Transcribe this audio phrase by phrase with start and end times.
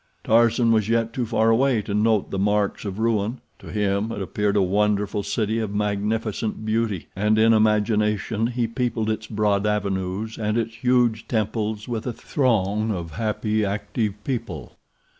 [0.23, 4.55] Tarzan was yet too far away to note the marks of ruin—to him it appeared
[4.57, 10.57] a wonderful city of magnificent beauty, and in imagination he peopled its broad avenues and
[10.57, 14.79] its huge temples with a throng of happy, active people.